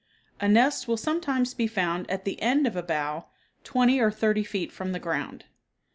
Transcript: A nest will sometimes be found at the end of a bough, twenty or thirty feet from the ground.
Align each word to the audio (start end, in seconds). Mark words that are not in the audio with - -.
A 0.39 0.47
nest 0.47 0.87
will 0.87 0.97
sometimes 0.97 1.53
be 1.53 1.67
found 1.67 2.09
at 2.09 2.25
the 2.25 2.41
end 2.41 2.65
of 2.65 2.75
a 2.75 2.81
bough, 2.81 3.27
twenty 3.63 3.99
or 3.99 4.09
thirty 4.09 4.43
feet 4.43 4.71
from 4.71 4.93
the 4.93 4.99
ground. 4.99 5.43